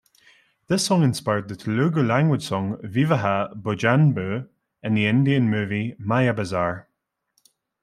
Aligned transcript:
This 0.65 0.83
song 0.83 1.03
inspired 1.03 1.47
the 1.47 1.55
Telugu 1.55 2.01
language 2.01 2.41
song 2.43 2.77
"Vivaha 2.81 3.53
Bojanambu" 3.55 4.47
in 4.81 4.95
the 4.95 5.05
Indian 5.05 5.47
movie 5.47 5.93
"Mayabazar. 5.99 6.87